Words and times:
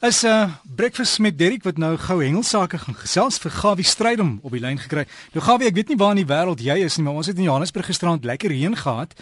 Is 0.00 0.22
'n 0.22 0.26
uh, 0.26 0.48
breakfast 0.76 1.18
met 1.18 1.38
Derek 1.38 1.62
wat 1.62 1.76
nou 1.76 1.96
gou 1.96 2.24
hengelsake 2.24 2.78
gaan 2.78 2.94
gesels 2.94 3.38
vir 3.38 3.50
Gawie 3.50 3.84
Strydom 3.84 4.38
op 4.42 4.50
die 4.52 4.60
lyn 4.60 4.78
gekry. 4.78 5.06
Nou 5.32 5.44
Gawie, 5.44 5.66
ek 5.66 5.74
weet 5.74 5.88
nie 5.88 5.96
waar 5.96 6.12
in 6.12 6.20
die 6.20 6.32
wêreld 6.34 6.60
jy 6.60 6.84
is 6.84 6.96
nie, 6.96 7.04
maar 7.04 7.14
ons 7.14 7.26
het 7.26 7.36
in 7.36 7.48
Johannesburg 7.48 7.86
gisterand 7.86 8.24
lekker 8.24 8.52
reën 8.52 8.76
gehad. 8.76 9.14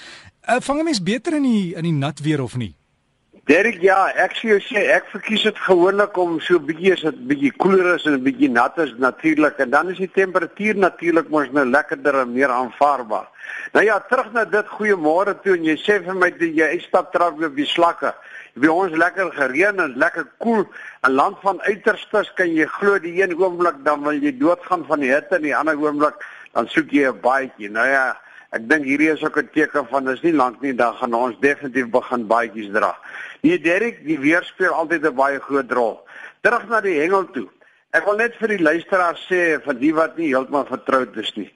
Uh, 0.48 0.56
vang 0.58 0.80
'n 0.80 0.84
mens 0.84 1.02
beter 1.02 1.34
in 1.34 1.42
die 1.42 1.74
in 1.74 1.82
die 1.82 1.92
nat 1.92 2.18
weer 2.20 2.42
of 2.42 2.56
nie? 2.56 2.74
Derek, 3.46 3.80
ja, 3.82 4.08
ek 4.16 4.34
sê 4.34 4.48
jy 4.48 4.60
sê 4.66 4.82
ek 4.96 5.06
verkies 5.12 5.42
dit 5.42 5.58
gewoonlik 5.58 6.16
om 6.16 6.40
so 6.40 6.58
bietjie 6.58 6.92
as 6.92 7.02
dit 7.06 7.26
bietjie 7.28 7.52
koeler 7.52 7.94
is 7.94 8.06
en 8.06 8.12
'n 8.14 8.24
bietjie 8.24 8.50
nat 8.50 8.78
is 8.78 8.92
natuurlik 8.98 9.58
en 9.58 9.70
dan 9.70 9.90
is 9.90 9.98
die 9.98 10.10
temperatuur 10.10 10.76
natuurlik 10.76 11.28
mos 11.28 11.48
nou 11.52 11.64
lekkerder 11.64 12.20
en 12.20 12.32
meer 12.32 12.50
aanvaarbaar. 12.50 13.28
Nou 13.72 13.84
ja, 13.84 14.00
terug 14.00 14.32
na 14.32 14.44
dit 14.44 14.66
goeiemôre 14.66 15.38
toe 15.42 15.54
en 15.54 15.64
jy 15.64 15.76
sê 15.76 16.02
vir 16.02 16.14
my 16.14 16.30
dat 16.30 16.54
jy 16.56 16.80
stap 16.80 17.12
trap 17.12 17.42
op 17.42 17.56
die 17.56 17.66
slakke 17.66 18.14
by 18.54 18.70
ons 18.70 18.94
lekker 18.94 19.32
gereën 19.34 19.80
en 19.82 19.96
lekker 19.98 20.26
koel. 20.38 20.64
'n 21.06 21.12
Land 21.12 21.38
van 21.42 21.60
uiterstes 21.62 22.32
kan 22.38 22.50
jy 22.54 22.66
glo 22.66 22.98
die 22.98 23.22
een 23.22 23.34
oomblik 23.34 23.82
dan 23.84 24.02
wil 24.02 24.14
jy 24.14 24.32
doodgaan 24.38 24.84
van 24.86 25.00
die 25.00 25.10
hitte 25.12 25.36
en 25.36 25.42
die 25.42 25.56
ander 25.56 25.78
oomblik 25.78 26.14
dan 26.52 26.68
soek 26.68 26.90
jy 26.90 27.08
'n 27.08 27.20
baadjie. 27.20 27.70
Nou 27.70 27.86
ja, 27.86 28.16
ek 28.52 28.68
dink 28.68 28.84
hierdie 28.84 29.10
is 29.10 29.24
ook 29.24 29.38
'n 29.38 29.50
teken 29.52 29.86
van 29.90 30.04
dis 30.04 30.22
nie 30.22 30.32
lank 30.32 30.60
nie 30.60 30.74
dan 30.74 30.94
gaan 30.94 31.14
ons 31.14 31.36
definitief 31.40 31.90
begin 31.90 32.26
baadjies 32.26 32.72
dra. 32.72 32.96
Nee 33.42 33.58
Derek, 33.58 34.04
die 34.06 34.18
weer 34.18 34.42
speel 34.42 34.72
altyd 34.72 35.04
'n 35.06 35.14
baie 35.14 35.40
groot 35.40 35.72
rol. 35.72 36.06
Terug 36.40 36.68
na 36.68 36.80
die 36.80 37.00
hengel 37.00 37.30
toe. 37.30 37.48
Ek 37.90 38.04
wil 38.04 38.16
net 38.16 38.36
vir 38.36 38.48
die 38.48 38.62
luisteraars 38.62 39.26
sê 39.30 39.60
vir 39.64 39.74
die 39.74 39.94
wat 39.94 40.16
nie 40.16 40.28
heeltemal 40.28 40.66
vertroud 40.66 41.16
is 41.16 41.34
nie. 41.36 41.52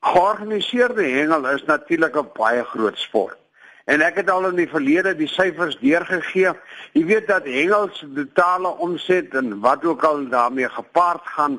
Georganiseerde 0.00 1.02
hengel 1.02 1.46
is 1.48 1.64
natuurlik 1.64 2.16
'n 2.16 2.32
baie 2.34 2.64
groot 2.64 2.98
sport. 2.98 3.43
En 3.84 4.00
ek 4.00 4.22
het 4.22 4.30
al 4.32 4.46
in 4.48 4.56
die 4.56 4.68
verlede 4.68 5.12
die 5.16 5.28
syfers 5.28 5.76
deurgegee. 5.82 6.54
Jy 6.96 7.02
weet 7.04 7.26
dat 7.28 7.48
hengels 7.48 8.00
totale 8.16 8.70
omset 8.80 9.34
en 9.36 9.58
wat 9.60 9.84
ook 9.84 10.04
al 10.08 10.28
daarmee 10.32 10.68
gepaard 10.72 11.26
gaan 11.36 11.58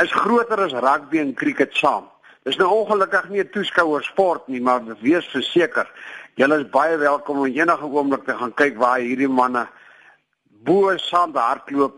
is 0.00 0.12
groter 0.12 0.62
as 0.64 0.72
rugby 0.72 1.20
en 1.20 1.34
cricket 1.34 1.76
saam. 1.76 2.06
Dis 2.48 2.56
nou 2.56 2.70
ongelukkig 2.72 3.28
nie 3.28 3.42
'n 3.42 3.50
toeskouer 3.52 4.02
sport 4.02 4.48
nie, 4.48 4.60
maar 4.60 4.80
wees 5.00 5.26
verseker, 5.26 5.90
julle 6.34 6.58
is 6.58 6.70
baie 6.70 6.96
welkom 6.96 7.38
om 7.38 7.44
enige 7.44 7.84
oomblik 7.84 8.24
te 8.24 8.34
gaan 8.34 8.54
kyk 8.54 8.78
waar 8.78 8.98
hierdie 8.98 9.28
manne 9.28 9.68
bo 10.64 10.96
saam 10.96 11.36
hardloop, 11.36 11.94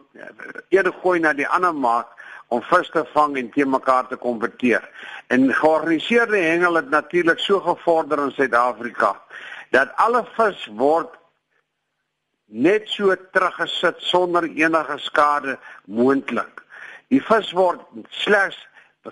een 0.68 0.92
gooi 1.02 1.20
na 1.20 1.32
die 1.32 1.48
ander 1.48 1.74
maak 1.74 2.06
om 2.48 2.62
vis 2.62 2.90
te 2.90 3.04
vang 3.12 3.36
en 3.36 3.50
teen 3.50 3.70
mekaar 3.70 4.08
te 4.08 4.16
kompeteer. 4.16 4.88
En 5.28 5.54
georganiseerde 5.54 6.36
hengel 6.36 6.74
het 6.74 6.90
natuurlik 6.90 7.38
so 7.38 7.60
gevorder 7.60 8.18
in 8.18 8.30
Suid-Afrika 8.30 9.16
dat 9.70 9.92
alle 9.96 10.24
vis 10.36 10.66
word 10.78 11.14
net 12.50 12.88
so 12.90 13.14
teruggesit 13.32 14.00
sonder 14.02 14.48
enige 14.48 14.98
skade 14.98 15.58
moontlik. 15.86 16.64
Die 17.10 17.22
vis 17.22 17.52
word 17.54 17.82
slegs 18.10 18.58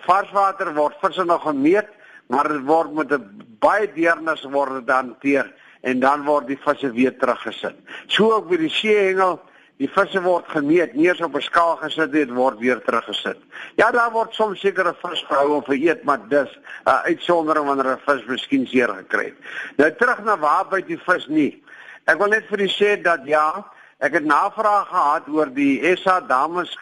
varswater 0.04 0.74
word 0.76 0.98
visse 1.02 1.24
nog 1.24 1.42
gemeet, 1.46 1.88
maar 2.28 2.48
dit 2.48 2.64
word 2.66 2.92
met 2.92 3.12
'n 3.12 3.56
baie 3.60 3.86
deernis 3.92 4.42
word 4.44 4.86
dit 4.86 4.94
hanteer 4.94 5.54
en 5.82 6.00
dan 6.00 6.24
word 6.24 6.46
die 6.46 6.58
visse 6.58 6.90
weer 6.92 7.18
teruggesit. 7.18 7.76
So 8.06 8.32
ook 8.32 8.48
by 8.48 8.56
die 8.56 8.70
seehengel 8.70 9.40
Die 9.78 9.88
visse 9.94 10.18
word 10.24 10.48
gemeet, 10.50 10.94
nie 10.98 11.06
eens 11.06 11.20
op 11.22 11.36
'n 11.36 11.40
skaal 11.40 11.76
gesit 11.76 12.12
het 12.12 12.30
word 12.34 12.58
weer 12.58 12.80
teruggesit. 12.82 13.38
Ja, 13.76 13.90
daar 13.90 14.10
word 14.10 14.34
soms 14.34 14.60
sekere 14.60 14.94
vis 15.02 15.22
gehou 15.28 15.54
om 15.54 15.64
vereet, 15.64 16.02
maar 16.04 16.18
dis 16.28 16.50
'n 16.56 16.88
uh, 16.88 17.02
uitsondering 17.02 17.66
wanneer 17.66 17.92
'n 17.94 18.00
vis 18.06 18.24
miskien 18.26 18.66
seer 18.66 18.88
gekry 18.88 19.24
het. 19.24 19.38
Nou 19.76 19.94
terug 19.94 20.24
na 20.24 20.38
waar 20.38 20.66
by 20.68 20.80
die 20.80 20.98
vis 20.98 21.26
nie. 21.26 21.62
Ek 22.04 22.18
wil 22.18 22.28
net 22.28 22.46
vir 22.48 22.60
u 22.60 22.68
sê 22.68 23.02
dat 23.02 23.20
ja, 23.24 23.64
ek 23.98 24.12
het 24.12 24.24
navraag 24.24 24.88
gehad 24.88 25.28
oor 25.28 25.54
die 25.54 25.96
SA 25.96 26.20
dames 26.20 26.78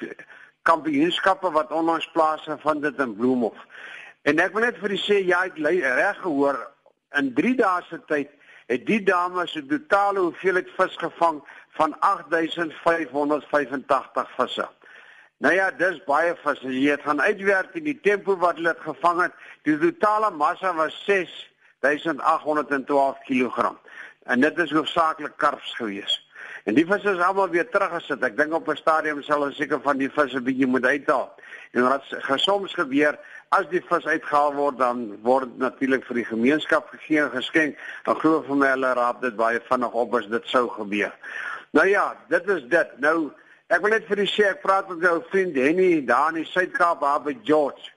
kampioenskappe 0.62 1.50
wat 1.50 1.72
onlangs 1.72 2.08
plaasgevind 2.12 2.84
het 2.84 2.98
in 2.98 3.14
Bloemhof. 3.16 3.58
En 4.22 4.38
ek 4.38 4.52
wil 4.52 4.62
net 4.62 4.78
vir 4.78 4.90
u 4.90 4.96
sê 4.96 5.20
ja, 5.26 5.44
ek 5.44 5.58
reg 5.58 6.16
gehoor 6.22 6.58
in 7.18 7.34
3 7.34 7.54
dae 7.56 7.82
se 7.88 8.00
tyd 8.06 8.30
het 8.66 8.86
die 8.86 9.02
dames 9.02 9.54
'n 9.54 9.66
totale 9.66 10.18
hoeveelheid 10.18 10.70
vis 10.76 10.96
gevang 10.96 11.48
van 11.68 12.00
8585 12.00 14.30
visse. 14.36 14.68
Nou 15.36 15.54
ja, 15.54 15.70
dis 15.70 16.04
baie 16.04 16.34
visse. 16.42 16.80
Jy 16.80 16.90
het 16.90 17.02
gaan 17.02 17.20
uitwerk 17.20 17.74
in 17.74 17.84
die 17.84 18.00
tempo 18.00 18.36
wat 18.36 18.54
hulle 18.54 18.76
gevang 18.78 19.22
het. 19.22 19.32
Die 19.62 19.78
totale 19.78 20.30
massa 20.30 20.74
was 20.74 21.04
6812 21.04 23.18
kg. 23.18 23.74
En 24.22 24.40
dit 24.40 24.58
is 24.58 24.70
hoofsaaklik 24.70 25.36
karps 25.36 25.74
gewees. 25.74 26.30
En 26.64 26.74
die 26.74 26.86
visse 26.86 27.10
is 27.10 27.22
almal 27.22 27.48
weer 27.48 27.68
teruggesit. 27.68 28.22
Ek 28.22 28.36
dink 28.36 28.54
op 28.54 28.68
'n 28.68 28.76
stadium 28.76 29.22
sal 29.22 29.40
hulle 29.40 29.54
seker 29.54 29.80
van 29.80 29.98
die 29.98 30.10
visse 30.10 30.40
bietjie 30.40 30.66
moet 30.66 30.84
uithaal. 30.84 31.34
En 31.70 31.88
wat 31.88 32.02
gesoms 32.08 32.74
gebeur 32.74 33.18
as 33.54 33.66
die 33.70 33.82
vis 33.88 34.06
uitgehaal 34.06 34.54
word 34.56 34.78
dan 34.78 35.02
word 35.22 35.58
natuurlik 35.58 36.04
vir 36.08 36.20
die 36.20 36.28
gemeenskap 36.28 36.88
gegee 36.94 37.22
en 37.22 37.32
geskenk. 37.34 37.76
Dan 38.06 38.18
glo 38.20 38.42
vir 38.46 38.60
my 38.62 38.70
hulle 38.74 38.92
raap 38.98 39.22
dit 39.22 39.36
baie 39.36 39.60
vinnig 39.68 39.92
op 39.92 40.14
as 40.18 40.28
dit 40.32 40.48
sou 40.50 40.66
gebeur. 40.74 41.12
Nou 41.76 41.86
ja, 41.88 42.14
dit 42.32 42.48
is 42.56 42.64
dit. 42.72 42.94
Nou 43.04 43.32
ek 43.72 43.82
wil 43.82 43.96
net 43.96 44.06
vir 44.08 44.22
u 44.22 44.26
sê 44.30 44.50
ek 44.52 44.62
praat 44.62 44.88
met 44.90 45.02
jou 45.02 45.18
vriend 45.30 45.56
Henny 45.58 45.90
daar 46.06 46.34
in 46.34 46.42
die 46.42 46.50
Suid-Kaap 46.50 47.02
daar 47.02 47.22
by 47.22 47.36
George. 47.44 47.92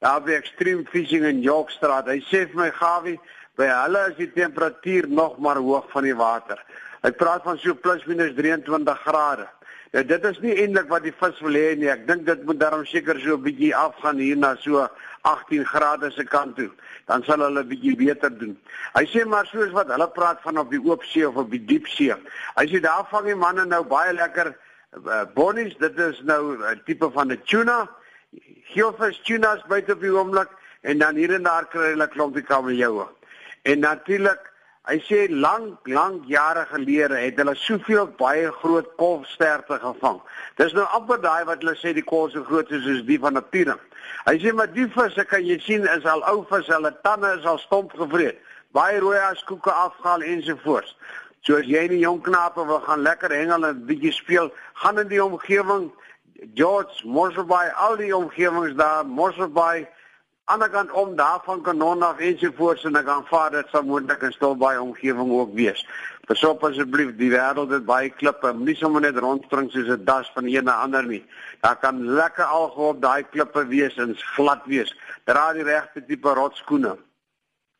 Daar 0.00 0.22
by 0.24 0.38
Extreme 0.38 0.86
Fishing 0.88 1.26
in 1.28 1.42
Yorkstraat. 1.44 2.08
Hy 2.08 2.22
sê 2.30 2.46
vir 2.48 2.56
my 2.56 2.70
Gawie, 2.72 3.18
by 3.60 3.68
hulle 3.68 4.06
is 4.08 4.16
die 4.16 4.30
temperatuur 4.32 5.08
nog 5.08 5.36
maar 5.38 5.60
hoog 5.60 5.90
van 5.92 6.08
die 6.08 6.16
water. 6.16 6.60
Hy 7.04 7.10
praat 7.16 7.44
van 7.44 7.58
so 7.60 7.76
plus 7.76 8.04
minus 8.08 8.32
23 8.36 9.04
grade. 9.04 9.46
Ja, 9.90 10.02
dit 10.06 10.24
is 10.24 10.36
nie 10.38 10.52
eintlik 10.54 10.86
wat 10.86 11.02
die 11.02 11.14
vis 11.18 11.38
wil 11.42 11.56
hê 11.58 11.72
nie. 11.74 11.88
Ek 11.90 12.04
dink 12.06 12.22
dit 12.26 12.42
moet 12.46 12.60
daarom 12.60 12.84
seker 12.86 13.18
so 13.18 13.34
'n 13.34 13.42
bietjie 13.42 13.74
afgaan 13.74 14.20
hier 14.22 14.36
na 14.36 14.54
so 14.56 14.86
18 15.22 15.64
grade 15.66 16.10
se 16.12 16.24
kant 16.24 16.56
toe. 16.56 16.70
Dan 17.06 17.24
sal 17.24 17.42
hulle 17.42 17.64
bietjie 17.64 17.96
beter 17.96 18.30
doen. 18.38 18.56
Hy 18.94 19.04
sê 19.06 19.24
maar 19.26 19.46
soos 19.46 19.72
wat 19.72 19.90
hulle 19.90 20.08
praat 20.10 20.38
van 20.42 20.58
op 20.58 20.70
die 20.70 20.78
oop 20.78 21.02
see 21.04 21.26
of 21.26 21.36
op 21.36 21.50
die 21.50 21.64
diep 21.64 21.86
see. 21.86 22.14
Hy 22.54 22.66
sê 22.66 22.80
daar 22.80 23.06
vang 23.10 23.26
die 23.26 23.34
manne 23.34 23.64
nou 23.66 23.82
baie 23.84 24.12
lekker 24.12 24.54
uh, 25.06 25.24
bonnies. 25.34 25.74
Dit 25.78 25.98
is 25.98 26.22
nou 26.22 26.54
'n 26.54 26.82
tipe 26.86 27.10
van 27.10 27.32
'n 27.32 27.42
tuna. 27.44 27.88
Geelvis 28.70 29.18
tunas 29.26 29.66
buite 29.66 29.92
op 29.92 30.00
die 30.00 30.14
oomblik 30.14 30.48
en 30.82 30.98
dan 30.98 31.16
hier 31.16 31.34
en 31.34 31.42
daar 31.42 31.66
kry 31.66 31.90
hulle 31.90 32.08
klompie 32.08 32.42
kameljou. 32.42 33.08
En 33.62 33.80
natuurlik 33.80 34.49
Hy 34.90 34.98
sê 35.06 35.18
lank 35.30 35.86
lank 35.86 36.24
jare 36.26 36.64
gelede 36.66 37.14
het 37.22 37.36
hulle 37.38 37.52
soveel 37.54 38.08
baie 38.18 38.48
groot 38.58 38.88
kolfsterte 38.98 39.76
gevang. 39.78 40.16
Dis 40.58 40.72
nou 40.74 40.86
amper 40.96 41.20
daai 41.22 41.44
wat 41.46 41.62
hulle 41.62 41.76
sê 41.78 41.92
die 41.94 42.02
kol 42.02 42.26
so 42.32 42.42
groot 42.48 42.72
is 42.74 42.82
soos 42.82 43.04
die 43.06 43.18
van 43.22 43.38
'n 43.38 43.44
piering. 43.54 43.78
Hy 44.26 44.34
sê 44.42 44.52
maar 44.52 44.72
die 44.72 44.88
visse 44.96 45.24
kan 45.24 45.46
jy 45.46 45.60
sien 45.62 45.86
is 45.86 46.04
al 46.04 46.24
ou 46.32 46.42
vis, 46.50 46.66
hulle 46.66 46.90
tande 47.06 47.30
is 47.38 47.46
al 47.46 47.58
stomp 47.58 47.94
gevreet. 48.00 48.42
Baie 48.74 48.98
rooi 48.98 49.18
as 49.18 49.44
koeke 49.44 49.70
afgehaal 49.70 50.22
ensovoorts. 50.22 50.96
So 51.42 51.56
as 51.56 51.66
jy 51.66 51.86
nie 51.88 52.02
jong 52.02 52.20
knape 52.22 52.66
wil 52.66 52.80
gaan 52.80 53.06
lekker 53.06 53.30
hengel 53.30 53.66
en 53.66 53.76
'n 53.76 53.86
bietjie 53.86 54.12
speel, 54.12 54.50
gaan 54.74 54.98
in 54.98 55.08
die 55.08 55.22
omgewing 55.24 55.92
George 56.54 57.06
Mosselbaai, 57.06 57.70
al 57.76 57.96
die 57.96 58.16
omgewings 58.16 58.74
daar, 58.74 59.06
Mosselbaai 59.06 59.86
ander 60.50 60.68
kant 60.70 60.90
om 60.92 61.16
daarvan 61.16 61.62
kanon 61.62 62.02
af 62.02 62.18
ensovoorts 62.18 62.84
en 62.84 62.92
dan 62.92 63.04
kan 63.04 63.26
vaar 63.26 63.50
dit 63.50 63.68
sou 63.70 63.84
moontlik 63.84 64.22
'n 64.22 64.32
stil 64.32 64.56
baie 64.56 64.82
omgewing 64.82 65.30
ook 65.32 65.54
wees. 65.54 65.86
Pasop 66.26 66.64
asseblief, 66.64 67.16
die 67.16 67.30
wêreld 67.30 67.70
het 67.70 67.84
baie 67.84 68.10
klippe, 68.10 68.52
nie 68.54 68.74
sommer 68.74 69.00
net 69.00 69.16
rondspring 69.18 69.70
soos 69.70 69.88
'n 69.88 70.04
das 70.04 70.30
van 70.34 70.46
een 70.46 70.64
na 70.64 70.74
ander 70.82 71.06
nie. 71.06 71.24
Daar 71.60 71.76
kan 71.76 72.04
lekker 72.04 72.44
alge 72.44 72.80
op 72.80 73.00
daai 73.02 73.22
klippe 73.30 73.66
wees 73.66 73.96
en 73.96 74.16
glad 74.16 74.62
wees. 74.64 74.94
Dra 75.24 75.52
die 75.52 75.62
regte 75.62 76.04
tipe 76.06 76.28
rotskoene. 76.28 76.96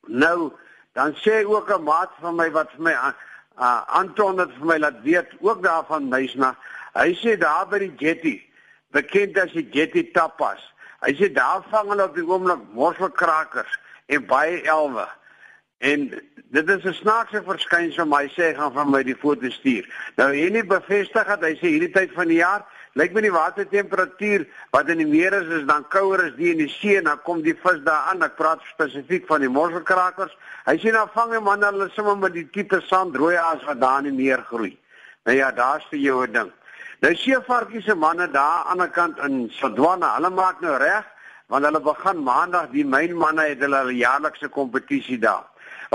Nou, 0.06 0.52
dan 0.92 1.14
sê 1.14 1.44
ook 1.44 1.70
'n 1.70 1.82
maat 1.82 2.10
van 2.20 2.34
my 2.34 2.50
wat 2.50 2.70
vir 2.70 2.82
my 2.82 2.92
uh, 2.92 3.82
Anton 3.86 4.38
het 4.38 4.50
vir 4.58 4.66
my 4.66 4.78
laat 4.78 5.02
weet 5.02 5.30
ook 5.40 5.62
daarvan 5.62 6.08
Meisna. 6.08 6.56
Hy 6.94 7.14
sê 7.14 7.38
daar 7.38 7.68
by 7.68 7.78
die 7.78 7.94
jetty, 7.96 8.42
bekend 8.90 9.38
as 9.38 9.52
die 9.52 9.68
jetty 9.70 10.10
tapas. 10.12 10.60
Hy 11.00 11.14
sê 11.16 11.30
daar 11.32 11.64
vang 11.70 11.88
hulle 11.88 12.04
op 12.04 12.14
die 12.14 12.26
oomblik 12.26 12.66
morselkrakers 12.76 13.78
en 14.06 14.26
baie 14.26 14.60
elwe. 14.68 15.06
En 15.80 16.10
dit 16.52 16.68
is 16.68 16.84
'n 16.84 16.92
snaakse 16.92 17.42
verskynsel, 17.42 18.06
maar 18.06 18.22
hy 18.22 18.32
sê 18.36 18.54
gaan 18.56 18.72
van 18.72 18.90
my 18.90 19.02
die 19.02 19.16
foto 19.16 19.50
stuur. 19.50 19.88
Nou 20.16 20.34
hier 20.34 20.50
nie 20.50 20.64
bevestig 20.64 21.26
dat 21.26 21.40
hy 21.40 21.54
sê 21.56 21.66
hierdie 21.72 21.92
tyd 21.92 22.12
van 22.12 22.28
die 22.28 22.36
jaar 22.36 22.66
lyk 22.92 23.12
my 23.12 23.20
die 23.20 23.32
watertemperatuur 23.32 24.46
wat 24.70 24.88
in 24.88 24.98
die 24.98 25.06
meer 25.06 25.32
is 25.32 25.48
is 25.60 25.66
dan 25.66 25.86
kouer 25.88 26.24
as 26.26 26.36
die 26.36 26.50
in 26.50 26.58
die 26.58 26.68
see 26.68 26.96
en 26.98 27.04
dan 27.04 27.22
kom 27.22 27.42
die 27.42 27.54
vis 27.54 27.80
daar 27.86 28.10
aan. 28.10 28.22
Ek 28.22 28.36
praat 28.36 28.60
spesifiek 28.72 29.26
van 29.26 29.40
die 29.40 29.48
morselkrakers. 29.48 30.36
Hy 30.66 30.76
sê 30.82 30.92
dan 30.92 31.08
vang 31.14 31.34
'n 31.34 31.42
man 31.42 31.62
hulle 31.62 31.88
sommer 31.90 32.16
met 32.16 32.32
die 32.32 32.48
tipe 32.50 32.80
sandrooi 32.80 33.36
as 33.36 33.64
wat 33.64 33.80
daar 33.80 33.98
in 33.98 34.16
die 34.16 34.24
meer 34.24 34.42
groei. 34.42 34.76
Nou 35.24 35.36
ja, 35.36 35.50
daar's 35.52 35.84
vir 35.90 35.98
jou 35.98 36.26
'n 36.26 36.32
ding. 36.32 36.52
Nou 37.00 37.14
seevarkies 37.16 37.86
se 37.88 37.94
manne 37.96 38.26
daar 38.28 38.66
aan 38.68 38.76
die 38.76 38.84
ander 38.84 38.90
kant 38.92 39.20
in 39.24 39.36
Swadwana, 39.56 40.10
hulle 40.18 40.30
maak 40.36 40.58
nou 40.60 40.74
reg 40.76 41.06
want 41.50 41.64
hulle 41.64 41.80
begin 41.80 42.18
maandag 42.26 42.66
die 42.74 42.84
mynmanne 42.84 43.46
het 43.48 43.62
hulle 43.64 43.94
jaarlikse 43.96 44.50
kompetisie 44.52 45.16
daar. 45.18 45.46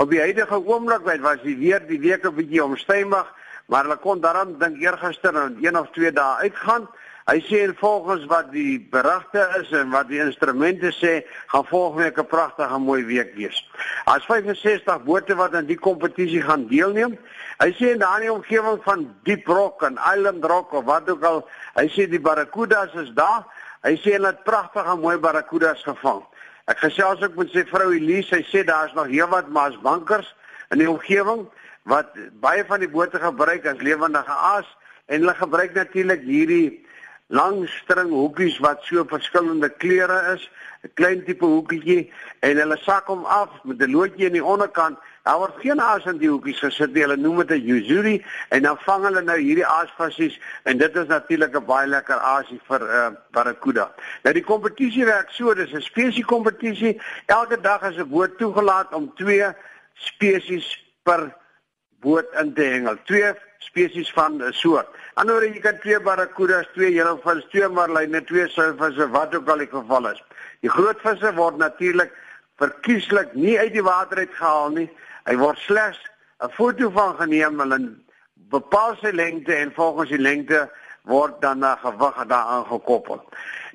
Op 0.02 0.10
die 0.10 0.18
huidige 0.20 0.58
oomblik 0.58 1.06
wat 1.06 1.22
was 1.22 1.44
die 1.44 1.54
weer 1.60 1.86
die 1.86 2.00
week 2.02 2.26
'n 2.26 2.34
bietjie 2.34 2.64
omstuimig, 2.64 3.26
maar 3.66 3.84
hulle 3.84 3.96
kon 3.96 4.20
daarom 4.20 4.58
dink 4.58 4.82
eergister 4.82 5.36
en 5.42 5.56
een 5.62 5.78
of 5.78 5.88
twee 5.94 6.12
dae 6.12 6.42
uitgaan. 6.42 6.88
Hy 7.26 7.40
sê 7.42 7.64
en 7.66 7.72
volgens 7.74 8.24
wat 8.30 8.52
die 8.54 8.76
berigte 8.90 9.42
is 9.58 9.72
en 9.74 9.90
wat 9.90 10.06
die 10.06 10.20
instrumente 10.22 10.92
sê, 10.94 11.24
gaan 11.50 11.64
volgende 11.66 12.04
week 12.04 12.18
'n 12.22 12.26
pragtige 12.30 12.78
mooi 12.78 13.02
week 13.04 13.34
wees. 13.34 13.58
As 14.04 14.22
65 14.24 15.02
bote 15.02 15.34
wat 15.34 15.54
aan 15.54 15.66
die 15.66 15.78
kompetisie 15.78 16.42
gaan 16.42 16.68
deelneem. 16.68 17.18
Hy 17.58 17.70
sê 17.72 17.90
in 17.90 17.98
daardie 17.98 18.32
omgewing 18.32 18.78
van 18.82 19.14
Deep 19.24 19.46
Rock 19.46 19.82
en 19.82 19.98
Island 20.14 20.44
Rock 20.44 20.72
of 20.72 20.84
wat 20.84 21.10
ook 21.10 21.24
al, 21.24 21.48
hy 21.74 21.88
sê 21.88 22.06
die 22.08 22.20
barracudas 22.20 22.94
is 22.94 23.10
daar. 23.14 23.42
Hy 23.82 23.96
sê 23.96 24.12
hulle 24.12 24.26
het 24.26 24.44
pragtige 24.44 24.96
mooi 24.96 25.18
barracudas 25.18 25.82
gevang. 25.82 26.22
Ek 26.66 26.78
gesels 26.78 27.22
ook 27.22 27.34
met 27.34 27.50
sy 27.50 27.64
vrou 27.64 27.90
Elise, 27.92 28.28
sy 28.28 28.42
sê 28.42 28.64
daar's 28.64 28.94
nog 28.94 29.06
heelwat 29.06 29.48
maasbankers 29.48 30.34
in 30.70 30.78
die 30.78 30.90
omgewing 30.90 31.48
wat 31.82 32.14
baie 32.40 32.64
van 32.64 32.80
die 32.80 32.88
bote 32.88 33.18
gebruik 33.18 33.66
as 33.66 33.82
lewendige 33.82 34.30
aas 34.30 34.76
en 35.06 35.20
hulle 35.20 35.34
gebruik 35.34 35.74
natuurlik 35.74 36.22
hierdie 36.22 36.85
lang 37.26 37.66
string 37.68 38.10
hoekies 38.10 38.58
wat 38.62 38.84
so 38.86 39.04
verskillende 39.04 39.68
kleure 39.68 40.34
is, 40.34 40.50
'n 40.84 40.90
klein 40.94 41.24
tipe 41.24 41.44
hoekietjie 41.44 42.12
en 42.40 42.56
hulle 42.56 42.76
sak 42.76 43.06
hom 43.06 43.24
af 43.24 43.50
met 43.64 43.82
'n 43.82 43.90
loodjie 43.90 44.26
aan 44.26 44.38
die 44.38 44.44
onderkant. 44.44 44.98
Daar 45.24 45.38
word 45.38 45.54
geen 45.58 45.80
aas 45.80 46.04
in 46.04 46.18
die 46.18 46.28
hoekies 46.28 46.58
gesit 46.58 46.92
nie. 46.92 47.02
Hulle 47.02 47.16
noem 47.16 47.38
dit 47.38 47.50
'n 47.50 47.66
yuzuri 47.66 48.24
en 48.48 48.62
dan 48.62 48.78
vang 48.78 49.04
hulle 49.04 49.22
nou 49.22 49.38
hierdie 49.38 49.66
aasvasies 49.66 50.40
en 50.62 50.78
dit 50.78 50.96
is 50.96 51.06
natuurlik 51.06 51.56
'n 51.56 51.64
baie 51.64 51.86
lekker 51.86 52.18
aasie 52.18 52.60
vir 52.68 52.80
'n 52.80 53.12
uh, 53.12 53.16
barracuda. 53.30 53.94
Nou 54.22 54.34
die 54.34 54.44
kompetisie 54.44 55.04
werk 55.04 55.30
so, 55.30 55.54
dis 55.54 55.72
'n 55.72 55.80
spesie 55.80 56.24
kompetisie. 56.24 57.00
Elke 57.26 57.60
dag 57.60 57.82
is 57.82 57.96
'n 57.96 58.08
boot 58.08 58.38
toegelaat 58.38 58.94
om 58.94 59.14
twee 59.14 59.46
spesies 59.94 60.84
per 61.02 61.34
boot 62.00 62.26
in 62.40 62.54
te 62.54 62.62
hengel. 62.62 62.96
Twee 63.04 63.32
spesies 63.58 64.12
van 64.12 64.42
'n 64.42 64.52
soort. 64.52 64.86
Anderswoorde 65.14 65.54
jy 65.54 65.60
kan 65.60 65.78
twee 65.78 66.00
barracudas, 66.00 66.68
twee 66.72 66.92
heelvins, 66.92 67.44
twee 67.50 67.68
marline, 67.68 68.24
twee 68.24 68.48
silvisse, 68.48 69.10
wat 69.10 69.34
ook 69.34 69.48
al 69.48 69.58
die 69.58 69.66
geval 69.66 70.10
is. 70.10 70.22
Die 70.60 70.70
groot 70.70 71.00
visse 71.00 71.34
word 71.34 71.56
natuurlik 71.56 72.12
verkieslik 72.56 73.34
nie 73.34 73.58
uit 73.58 73.72
die 73.72 73.82
water 73.82 74.18
uit 74.18 74.34
gehaal 74.34 74.70
nie. 74.70 74.90
Hy 75.24 75.36
word 75.36 75.58
slegs 75.58 76.00
'n 76.44 76.50
foto 76.50 76.90
van 76.90 77.16
geneem 77.16 77.60
en 77.60 78.04
bepaal 78.50 78.96
sy 79.00 79.10
lengte 79.10 79.54
en 79.54 79.72
volgens 79.72 80.10
die 80.10 80.18
lengte 80.18 80.70
word 81.02 81.40
dan 81.40 81.64
'n 81.64 81.78
gewig 81.78 82.26
daaraan 82.26 82.66
gekoppel. 82.66 83.24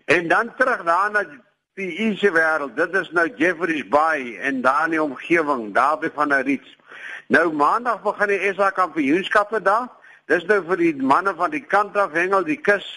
En 0.06 0.28
dan 0.28 0.56
terug 0.56 0.84
daarna 0.84 1.26
die 1.74 1.92
Ise 1.98 2.32
wêreld. 2.32 2.76
Dit 2.76 2.94
is 2.96 3.12
nou 3.12 3.28
Jeffreys 3.36 3.88
Bay 3.88 4.38
en 4.38 4.62
daar 4.62 4.86
in 4.86 4.90
die 4.90 5.04
omgewing, 5.04 5.74
daar 5.74 5.98
by 5.98 6.10
van 6.14 6.34
'n 6.34 6.44
riets. 6.44 6.78
Nou 7.28 7.52
maandag 7.54 8.02
begin 8.04 8.28
die 8.28 8.54
SA 8.54 8.70
kampioenskappe 8.76 9.62
daar. 9.62 9.88
Dis 10.32 10.46
nou 10.50 10.62
vir 10.68 10.78
die 10.78 10.96
manne 10.96 11.34
van 11.36 11.52
die 11.52 11.64
kant 11.64 11.98
af 11.98 12.14
hengel 12.16 12.44
die 12.48 12.60
kus. 12.60 12.88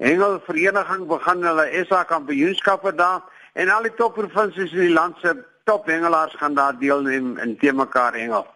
Hengel 0.00 0.40
vereniging 0.46 1.06
begin 1.08 1.44
hulle 1.46 1.84
SA 1.88 2.02
kampioenskappe 2.08 2.94
daar 2.94 3.22
en 3.52 3.68
al 3.68 3.88
die 3.88 3.94
topprovinsies 3.98 4.72
in 4.72 4.86
die 4.86 4.94
land 4.94 5.18
se 5.20 5.34
tophengelaars 5.64 6.34
gaan 6.40 6.54
daar 6.54 6.78
deelneem 6.78 7.36
in 7.38 7.56
te 7.58 7.72
mekaar 7.72 8.14
hengel. 8.14 8.46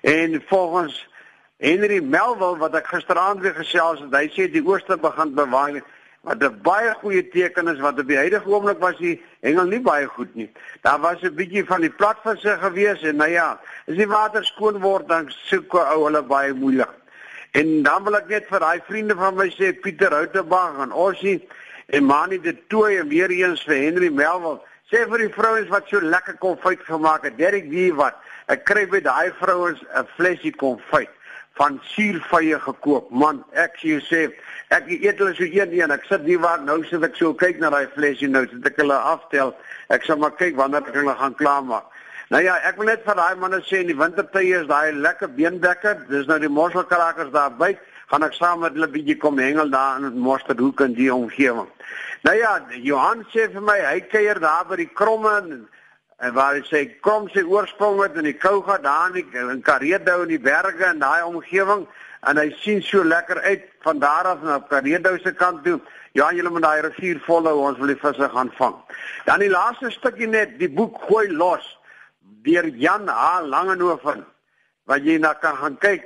En 0.00 0.42
volgens 0.46 1.08
Henry 1.56 2.00
Melville 2.00 2.58
wat 2.58 2.74
ek 2.74 2.86
gisteraand 2.90 3.40
weer 3.40 3.54
gesels 3.54 4.00
het, 4.02 4.14
hy 4.14 4.28
sê 4.34 4.48
die 4.50 4.64
ooste 4.66 4.96
begin 4.98 5.34
bewaai 5.34 5.82
wat 6.22 6.42
'n 6.42 6.60
baie 6.62 6.94
goeie 6.94 7.28
teken 7.28 7.68
is 7.68 7.80
wat 7.80 7.98
op 7.98 8.06
die 8.06 8.16
huidige 8.16 8.48
oomblik 8.48 8.78
was 8.78 8.96
die 8.98 9.22
hengel 9.40 9.66
nie 9.66 9.80
baie 9.80 10.06
goed 10.06 10.34
nie. 10.34 10.50
Daar 10.82 11.00
was 11.00 11.22
'n 11.22 11.34
bietjie 11.34 11.64
van 11.66 11.80
die 11.80 11.90
platvisse 11.90 12.56
gewees 12.60 13.02
en 13.02 13.16
nou 13.16 13.30
ja, 13.30 13.60
as 13.88 13.96
die 13.96 14.06
water 14.06 14.44
skoon 14.44 14.80
word 14.80 15.08
dan 15.08 15.30
soek 15.30 15.74
ou 15.74 16.04
hulle 16.04 16.22
baie 16.22 16.54
moeilik. 16.54 16.94
En 17.52 17.82
dan 17.82 18.04
wil 18.04 18.16
ek 18.16 18.28
net 18.28 18.46
vir 18.46 18.60
daai 18.60 18.80
vriende 18.86 19.14
van 19.14 19.34
my 19.34 19.48
sê 19.50 19.72
Pieter 19.72 20.10
Houtebag 20.10 20.78
en 20.78 20.92
Ossie 20.92 21.48
en 21.86 22.04
Mani 22.04 22.40
de 22.40 22.56
Tooi 22.66 22.96
en 22.96 23.08
weer 23.08 23.30
eens 23.30 23.64
vir 23.64 23.74
Henry 23.74 24.08
Melville 24.08 24.60
sê 24.92 25.08
vir 25.08 25.18
die 25.18 25.34
vrouens 25.34 25.68
wat 25.68 25.88
so 25.88 26.00
lekker 26.00 26.38
konfyt 26.38 26.80
gemaak 26.84 27.24
het. 27.24 27.36
Derek 27.36 27.68
wie 27.68 27.92
wat 27.94 28.14
ek 28.46 28.64
kry 28.64 28.86
by 28.86 29.00
daai 29.00 29.32
vrouens 29.40 29.82
'n 29.82 30.06
flesie 30.16 30.54
konfyt 30.54 31.10
van 31.58 31.80
suurvye 31.84 32.58
gekoop. 32.58 33.10
Man, 33.10 33.42
ek 33.52 33.76
sê 33.82 33.98
sê 34.06 34.22
ek 34.72 34.88
eet 34.88 35.20
hulle 35.20 35.34
so 35.36 35.44
een 35.44 35.74
een. 35.76 35.92
Ek 35.92 36.06
sit 36.08 36.24
nie 36.24 36.38
waar 36.40 36.62
nou 36.64 36.80
sit 36.88 37.04
ek 37.04 37.18
so 37.20 37.34
kyk 37.34 37.60
na 37.60 37.70
daai 37.74 37.88
flesie 37.94 38.30
nou, 38.30 38.44
sit 38.48 38.66
ek 38.66 38.80
hulle 38.80 38.96
aftel. 38.96 39.52
Ek 39.92 40.06
sal 40.08 40.20
maar 40.22 40.36
kyk 40.38 40.56
wanneer 40.56 40.86
ek 40.86 40.96
hulle 40.96 41.16
gaan 41.18 41.36
klaarmaak. 41.36 41.88
Nou 42.32 42.40
ja, 42.40 42.54
ek 42.64 42.78
wil 42.80 42.88
net 42.88 43.02
vir 43.04 43.18
daai 43.18 43.36
manne 43.36 43.60
sê 43.68 43.82
in 43.82 43.90
die 43.90 43.98
wintertye 43.98 44.62
is 44.62 44.68
daai 44.70 44.96
lekker 44.96 45.28
beendekker. 45.36 46.06
Dis 46.08 46.28
nou 46.30 46.38
die 46.40 46.48
mosselkrakers 46.48 47.32
daar 47.34 47.52
by. 47.58 47.74
Gaan 48.08 48.24
ek 48.24 48.38
saam 48.38 48.64
met 48.64 48.72
hulle 48.76 48.88
bietjie 48.92 49.18
kom 49.20 49.40
hengel 49.40 49.68
daar 49.72 50.00
in 50.00 50.16
Mosterhoek 50.20 50.80
in 50.86 50.96
die 50.96 51.10
omgewing. 51.12 51.68
Nou 52.24 52.34
ja, 52.38 52.54
Johan 52.80 53.26
sê 53.34 53.48
vir 53.52 53.64
my 53.64 53.76
hy 53.84 54.00
kuier 54.08 54.40
daar 54.40 54.64
by 54.68 54.78
die 54.80 54.88
kromme 54.88 55.36
en 56.18 56.34
waar 56.34 56.54
hy 56.54 56.62
sê 56.68 56.84
kom 57.00 57.28
sy 57.32 57.42
oorsprong 57.42 58.02
het 58.02 58.16
in 58.20 58.28
die 58.28 58.38
Kouga 58.38 58.78
daar 58.78 59.16
in, 59.16 59.32
in 59.50 59.62
Kareedou 59.62 60.22
in 60.22 60.34
die 60.34 60.40
berge 60.42 60.84
en 60.84 61.02
daai 61.02 61.22
omgewing 61.24 61.86
en 62.28 62.38
hy 62.38 62.50
sien 62.62 62.82
so 62.82 63.04
lekker 63.04 63.40
uit 63.40 63.64
van 63.82 63.98
daar 63.98 64.28
af 64.34 64.42
na 64.42 64.60
Kareedou 64.68 65.18
se 65.18 65.32
kant 65.34 65.64
toe. 65.64 65.80
Ja, 66.12 66.28
julle 66.32 66.50
moet 66.50 66.62
daai 66.62 66.82
rivier 66.84 67.20
volhou, 67.24 67.56
ons 67.64 67.78
wil 67.80 67.94
die 67.94 67.98
visse 67.98 68.28
gaan 68.34 68.50
vang. 68.58 68.76
Dan 69.24 69.40
die 69.40 69.50
laaste 69.50 69.90
stukkie 69.90 70.28
net, 70.28 70.58
die 70.60 70.68
boek 70.68 71.00
gooi 71.08 71.30
los 71.32 71.64
deur 72.44 72.68
Jan 72.76 73.08
H 73.08 73.40
Langehoven 73.46 74.24
wat 74.90 75.06
jy 75.06 75.18
na 75.18 75.32
kan 75.34 75.56
gaan 75.56 75.78
kyk. 75.80 76.04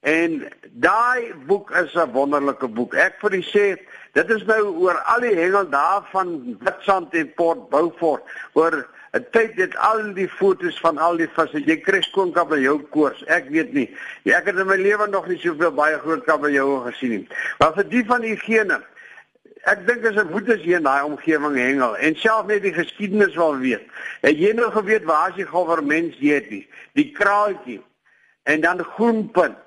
En 0.00 0.44
daai 0.70 1.34
boek 1.46 1.70
is 1.70 1.94
'n 1.94 2.12
wonderlike 2.12 2.68
boek. 2.68 2.94
Ek 2.94 3.16
vir 3.20 3.34
u 3.34 3.42
sê, 3.42 3.78
dit 4.12 4.30
is 4.30 4.44
nou 4.44 4.62
oor 4.78 4.98
al 4.98 5.20
die 5.20 5.34
hengel 5.34 5.68
daar 5.68 6.06
van 6.10 6.56
Witstrand 6.60 7.14
en 7.14 7.34
Port 7.34 7.68
Beaufort 7.70 8.22
oor 8.52 8.86
'n 9.12 9.26
tyd 9.30 9.56
dit 9.56 9.76
al 9.76 10.14
die 10.14 10.28
fotos 10.28 10.78
van 10.80 10.98
al 10.98 11.16
die 11.16 11.28
visse. 11.28 11.64
Jy 11.64 11.80
kry 11.80 12.00
skoon 12.02 12.32
kabeljou 12.32 12.78
koors. 12.90 13.24
Ek 13.24 13.48
weet 13.48 13.72
nie. 13.72 13.96
Ja, 14.22 14.38
ek 14.38 14.46
het 14.46 14.58
in 14.58 14.66
my 14.66 14.76
lewe 14.76 15.06
nog 15.08 15.26
nie 15.26 15.38
soveel 15.38 15.72
baie 15.72 15.98
groot 15.98 16.24
kabeljoue 16.24 16.92
gesien 16.92 17.10
nie. 17.10 17.28
Maar 17.58 17.72
vir 17.74 17.88
die 17.88 18.04
van 18.04 18.20
diegene 18.20 18.82
Ek 19.64 19.86
dink 19.86 20.04
as 20.06 20.16
'n 20.16 20.30
boetes 20.30 20.62
hier 20.62 20.76
in 20.76 20.82
daai 20.82 21.04
omgewing 21.04 21.56
hengel 21.56 21.96
en 21.96 22.14
self 22.16 22.46
net 22.46 22.62
die 22.62 22.72
geskiedenis 22.72 23.34
wil 23.34 23.58
weet. 23.58 23.82
Het 24.22 24.38
jy 24.38 24.52
nou 24.52 24.70
geweet 24.70 25.04
waar 25.04 25.28
as 25.28 25.34
die 25.34 25.44
government 25.44 26.18
weet 26.18 26.50
nie? 26.50 26.68
Die 26.94 27.12
kraaltjie 27.12 27.82
en 28.44 28.60
dan 28.60 28.84
groenpunt 28.84 29.58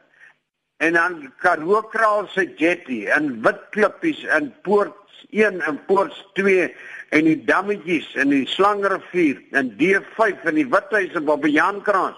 en 0.81 0.93
dan 0.93 1.33
Karoo 1.37 1.81
kraal 1.93 2.27
se 2.33 2.47
jetty 2.57 3.05
en 3.05 3.41
wit 3.45 3.59
klippies 3.69 4.23
in 4.37 4.49
poort 4.65 4.97
1 5.29 5.61
en 5.61 5.77
poort 5.85 6.15
2 6.33 6.75
en 7.09 7.27
die 7.27 7.37
dammetjies 7.45 8.07
in 8.23 8.31
die 8.33 8.47
Slangrivier 8.49 9.37
en 9.57 9.69
D5 9.77 10.47
in 10.49 10.57
die 10.57 10.65
Withuis 10.71 11.13
en 11.13 11.27
Bobbejaankranz. 11.27 12.17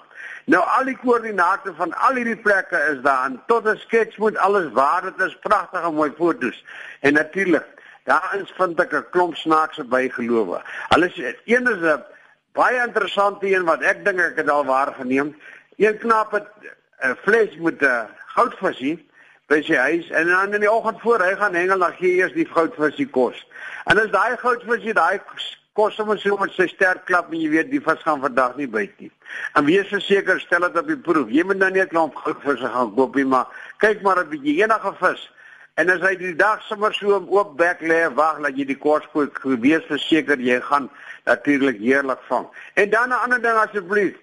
Nou 0.52 0.62
al 0.78 0.88
die 0.88 0.96
koördinate 1.02 1.74
van 1.76 1.92
al 2.08 2.20
hierdie 2.20 2.40
plekke 2.46 2.80
is 2.92 3.02
daar 3.04 3.36
tot 3.52 3.68
'n 3.68 3.78
skets 3.84 4.16
moet 4.18 4.38
alles 4.38 4.72
waar 4.72 5.02
dit 5.02 5.20
is 5.28 5.36
pragtige 5.44 5.92
mooi 5.92 6.12
fotos. 6.18 6.64
En 7.00 7.14
natuurlik, 7.14 7.68
daarin 8.04 8.48
vind 8.58 8.80
ek 8.80 8.94
'n 8.94 9.10
klomp 9.12 9.36
snaakse 9.36 9.84
bygelowe. 9.84 10.62
Hulle 10.90 11.10
sê 11.10 11.36
een 11.46 11.68
is 11.68 11.84
'n 11.84 12.04
baie 12.54 12.80
interessante 12.88 13.56
een 13.56 13.66
wat 13.66 13.82
ek 13.82 14.06
dink 14.06 14.20
ek 14.20 14.36
het 14.36 14.50
al 14.50 14.66
waargeneem. 14.66 15.36
Een 15.78 15.98
knap 15.98 16.32
het 16.32 16.48
'n 17.02 17.16
fles 17.24 17.56
met 17.58 17.82
'n 17.82 18.08
goudvisie 18.36 18.98
by 19.48 19.62
sy 19.62 19.76
huis 19.76 20.10
en 20.10 20.28
dan 20.28 20.54
in 20.54 20.64
die 20.64 20.72
oggend 20.72 21.02
voor 21.02 21.20
hy 21.20 21.36
gaan 21.36 21.54
hengel 21.54 21.80
dan 21.80 21.94
gee 21.94 22.16
eers 22.22 22.34
die 22.34 22.48
goudvisie 22.48 23.08
kos. 23.08 23.46
En 23.86 24.00
as 24.00 24.12
daai 24.12 24.38
goudvisie 24.38 24.94
daai 24.94 25.20
kos 25.74 25.96
sommer 25.96 26.20
so 26.22 26.38
met 26.38 26.54
sy 26.54 26.68
sterk 26.70 27.06
klap 27.10 27.32
en 27.34 27.40
jy 27.42 27.50
weet 27.50 27.72
die 27.72 27.82
vis 27.82 28.02
gaan 28.06 28.22
vandag 28.22 28.56
nie 28.58 28.68
byt 28.70 28.94
nie. 29.02 29.12
En 29.58 29.66
wees 29.66 29.90
verseker 29.90 30.40
stel 30.40 30.68
dit 30.68 30.78
op 30.78 30.88
die 30.88 30.98
proef. 30.98 31.32
Jy 31.34 31.44
moet 31.50 31.58
nou 31.58 31.72
nie 31.72 31.82
'n 31.82 31.90
klomp 31.90 32.16
goudvisse 32.16 32.70
gaan 32.70 32.94
koop 32.96 33.16
nie, 33.16 33.26
maar 33.26 33.48
kyk 33.78 34.02
maar 34.02 34.20
'n 34.20 34.30
bietjie 34.30 34.62
enige 34.64 34.94
vis. 35.00 35.32
En 35.76 35.90
as 35.90 36.02
hy 36.02 36.16
die 36.16 36.36
dag 36.36 36.62
sommer 36.62 36.94
so 36.94 37.18
oop 37.18 37.58
bek 37.58 37.82
lê 37.82 38.14
wag 38.14 38.42
dat 38.42 38.58
jy 38.58 38.66
die 38.66 38.78
kos 38.78 39.08
koop, 39.14 39.40
wees 39.44 39.84
verseker 39.90 40.40
jy 40.40 40.62
gaan 40.62 40.90
natuurlik 41.26 41.80
heerlik 41.80 42.22
vang. 42.30 42.48
En 42.76 42.90
dan 42.90 43.10
'n 43.10 43.24
ander 43.24 43.42
ding 43.42 43.58
asseblief. 43.58 44.16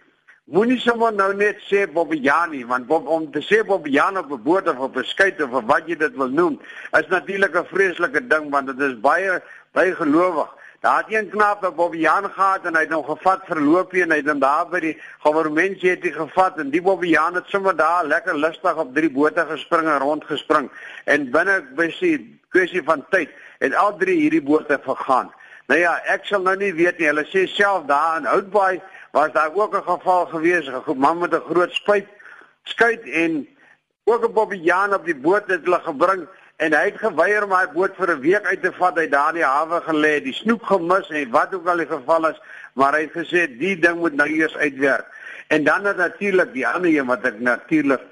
Moenie 0.50 0.80
sommer 0.83 1.12
nou 1.14 1.28
net 1.38 1.61
sê 1.62 1.85
Bobbejani, 1.87 2.64
want 2.66 2.88
Bob 2.88 3.07
om 3.07 3.28
te 3.30 3.38
sê 3.47 3.61
Bobbejani 3.62 4.19
op 4.19 4.33
'n 4.35 4.42
boot 4.42 4.69
of 4.69 4.78
op 4.78 4.97
'n 4.97 5.04
skei 5.04 5.30
of 5.38 5.62
wat 5.66 5.87
jy 5.87 5.97
dit 5.97 6.16
wil 6.16 6.28
noem, 6.28 6.59
is 6.99 7.07
natuurlik 7.07 7.54
'n 7.54 7.71
vreeslike 7.71 8.26
ding 8.26 8.50
want 8.50 8.66
dit 8.66 8.80
is 8.80 9.00
baie 9.00 9.42
baie 9.73 9.95
gelowig. 9.95 10.49
Daar 10.80 11.04
het 11.07 11.14
een 11.14 11.30
knap 11.30 11.64
op 11.64 11.76
Bobbejaan 11.76 12.30
gehad 12.30 12.64
en 12.64 12.75
hy 12.75 12.80
het 12.80 12.92
hom 12.92 13.04
gevat 13.04 13.40
verloop 13.45 13.92
en 13.92 14.11
hy 14.11 14.16
het 14.16 14.28
hom 14.28 14.38
daar 14.38 14.69
by 14.69 14.80
die 14.80 15.00
government 15.19 15.83
het 15.83 16.02
hy 16.02 16.11
gevat 16.11 16.59
en 16.59 16.71
die 16.71 16.83
Bobbejaan 16.83 17.35
het 17.35 17.47
sommer 17.47 17.76
daar 17.76 18.04
lekker 18.04 18.38
lustig 18.38 18.76
op 18.76 18.95
drie 18.95 19.11
bote 19.11 19.47
gespring 19.49 19.88
en 19.88 19.99
rondgespring 19.99 20.71
en 21.04 21.30
binne 21.30 21.62
besig 21.76 22.21
kwessie 22.49 22.83
van 22.83 23.07
tyd 23.11 23.30
het 23.59 23.75
al 23.75 23.97
drie 23.97 24.21
hierdie 24.21 24.42
bote 24.42 24.80
vergaan. 24.83 25.30
Nou 25.71 25.78
ja, 25.78 26.00
ek 26.11 26.25
sal 26.26 26.42
nou 26.42 26.57
nie 26.57 26.73
weet 26.75 26.99
nie. 26.99 27.07
Hulle 27.07 27.23
sê 27.30 27.47
self 27.47 27.85
daar 27.87 28.16
in 28.19 28.25
Houtbaai 28.26 28.80
was 29.12 29.33
daar 29.33 29.55
ook 29.55 29.75
'n 29.76 29.90
geval 29.93 30.26
gewees, 30.26 30.67
'n 30.67 30.99
man 30.99 31.19
met 31.19 31.35
'n 31.35 31.49
groot 31.50 31.73
spuit 31.73 32.07
skuit 32.62 33.02
en 33.02 33.49
ook 34.05 34.25
op 34.25 34.35
Bobby 34.35 34.57
Jan 34.57 34.95
op 34.95 35.05
die 35.05 35.17
boot 35.17 35.47
het 35.47 35.64
hulle 35.64 35.81
gebring 35.81 36.26
en 36.57 36.75
hy 36.75 36.85
het 36.85 36.99
geweier 36.99 37.45
om 37.45 37.52
hy 37.52 37.67
boot 37.73 37.97
vir 37.97 38.11
'n 38.11 38.21
week 38.21 38.45
uit 38.45 38.62
te 38.62 38.73
vat 38.73 38.99
uit 38.99 39.11
daardie 39.11 39.45
hawe 39.45 39.81
gelê, 39.81 40.23
die 40.23 40.33
snoek 40.33 40.67
gemis 40.67 41.09
en 41.09 41.31
wat 41.31 41.55
ook 41.55 41.69
al 41.69 41.76
die 41.76 41.87
geval 41.87 42.29
is, 42.29 42.40
maar 42.75 42.93
hy 42.93 43.00
het 43.00 43.17
gesê 43.17 43.47
die 43.59 43.79
ding 43.79 43.99
moet 43.99 44.14
nou 44.14 44.29
eers 44.29 44.57
uitwerk. 44.57 45.07
En 45.49 45.64
dan 45.64 45.85
het 45.85 45.97
natuurlik 45.97 46.52
die 46.52 46.67
ander 46.67 46.90
een 46.90 47.07
wat 47.07 47.25
ek 47.25 47.40
natuurlik 47.40 48.02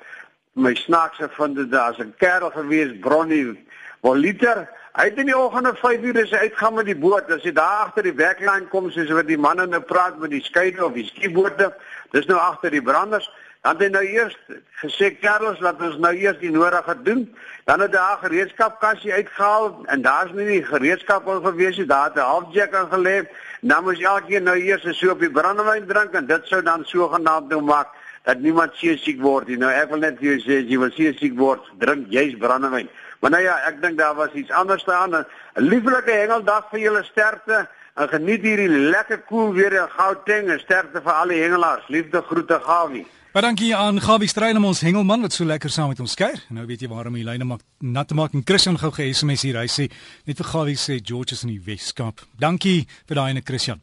my 0.53 0.75
snaakse 0.75 1.29
vind 1.31 1.57
dit 1.57 1.71
daar's 1.71 1.99
'n 1.99 2.15
kerel 2.17 2.51
gewees 2.51 2.99
Bronnie 3.01 3.67
Voliter 4.03 4.69
Hy 4.99 5.05
het 5.07 5.19
in 5.23 5.29
die 5.31 5.37
oggende 5.39 5.71
5 5.79 6.03
uur 6.03 6.17
is 6.19 6.33
hy 6.35 6.39
uitgaan 6.49 6.75
met 6.75 6.89
die 6.91 6.97
boot. 6.99 7.29
As 7.31 7.45
jy 7.47 7.53
daar 7.55 7.85
agter 7.85 8.03
die 8.03 8.17
backlane 8.19 8.67
kom 8.67 8.89
soos 8.91 9.13
wat 9.15 9.29
die 9.29 9.39
manne 9.39 9.69
nou 9.71 9.79
praat 9.87 10.17
met 10.19 10.33
die 10.33 10.43
skeier 10.43 10.81
of 10.83 10.97
die 10.97 11.05
skieboorde, 11.07 11.69
dis 12.11 12.27
nou 12.27 12.39
agter 12.43 12.75
die 12.75 12.83
branders. 12.83 13.29
Dan 13.63 13.79
het 13.79 13.85
hy 13.85 13.89
nou 13.95 14.03
eers 14.03 14.35
gesê 14.81 15.13
Carlos 15.21 15.63
laat 15.63 15.79
ons 15.87 16.01
nou 16.03 16.11
eers 16.19 16.41
die 16.43 16.51
nodige 16.51 16.99
doen. 17.07 17.23
Dan 17.71 17.87
het 17.87 17.95
daar 17.95 18.19
gereedskapkassie 18.25 19.15
uitgehaal 19.21 19.71
en 19.87 20.03
daar's 20.03 20.35
nie 20.35 20.49
die 20.51 20.67
gereedskap 20.67 21.31
al 21.31 21.45
gewees 21.47 21.79
nie. 21.79 21.87
Daar 21.87 22.11
het 22.11 22.19
'n 22.19 22.31
halfjack 22.33 22.75
aangelê. 22.75 23.29
Dan 23.63 23.85
moes 23.85 24.03
elkeen 24.03 24.51
nou 24.51 24.59
eers 24.59 24.83
'n 24.83 24.99
soop 24.99 25.21
die 25.21 25.31
brandewyn 25.31 25.87
drink 25.87 26.13
en 26.15 26.27
dit 26.27 26.47
sou 26.47 26.63
dan 26.63 26.83
sogenaamd 26.85 27.49
nou 27.49 27.63
maak 27.63 27.95
dat 28.25 28.41
niemand 28.41 28.75
seesiek 28.75 29.21
word 29.21 29.47
nie. 29.47 29.57
Nou 29.57 29.71
ek 29.71 29.91
wil 29.91 29.99
net 29.99 30.19
vir 30.19 30.35
jou 30.35 30.39
sê 30.39 30.65
as 30.65 30.71
jy 30.71 30.79
wil 30.79 30.91
seesiek 30.91 31.39
word, 31.39 31.61
drink 31.79 32.11
jy's 32.11 32.35
brandewyn. 32.37 32.89
Maar 33.21 33.31
nou 33.31 33.43
ja, 33.43 33.57
ek 33.67 33.83
dink 33.83 33.99
daar 33.99 34.15
was 34.15 34.33
iets 34.33 34.51
anders 34.51 34.83
staan. 34.83 35.15
'n 35.15 35.27
Lieflike 35.55 36.11
hengeldag 36.11 36.71
vir 36.71 36.81
julle 36.81 37.05
sterkte. 37.05 37.69
En 37.95 38.09
geniet 38.09 38.43
hierdie 38.43 38.69
lekker 38.69 39.19
koel 39.19 39.45
cool 39.45 39.55
weer 39.55 39.73
in 39.73 39.89
Gauteng. 39.91 40.61
Sterkte 40.61 41.03
vir 41.03 41.13
al 41.13 41.29
die 41.29 41.43
hengelaars. 41.43 41.89
Liefde 41.89 42.23
groete 42.23 42.61
Gawie. 42.63 43.07
Baie 43.33 43.45
dankie 43.45 43.75
aan 43.77 44.01
Gawie 44.01 44.29
Strydom 44.29 44.65
ons 44.65 44.81
hengelman 44.81 45.21
wat 45.21 45.35
so 45.37 45.45
lekker 45.45 45.71
saam 45.71 45.89
met 45.93 46.01
ons 46.01 46.15
kuier. 46.15 46.41
Nou 46.49 46.65
weet 46.67 46.81
jy 46.81 46.89
waarom 46.89 47.15
hy 47.15 47.27
lyne 47.27 47.45
maak 47.45 47.61
nat 47.79 48.09
te 48.09 48.15
maak 48.15 48.33
en 48.33 48.47
Christian 48.47 48.79
gou 48.79 48.91
ge 48.95 49.11
SMS 49.13 49.43
hier. 49.43 49.61
Hy 49.61 49.69
sê 49.69 49.91
net 50.25 50.41
vir 50.41 50.49
Gawie 50.55 50.79
sê 50.81 50.97
George 51.03 51.37
is 51.37 51.45
in 51.45 51.53
die 51.53 51.61
Weskaap. 51.67 52.25
Dankie 52.41 52.87
vir 53.07 53.21
daai 53.21 53.31
ene 53.35 53.45
Christian. 53.45 53.83